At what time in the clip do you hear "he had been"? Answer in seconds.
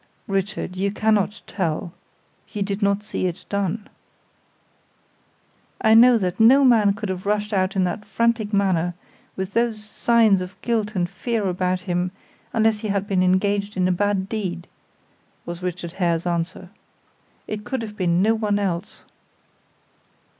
12.79-13.21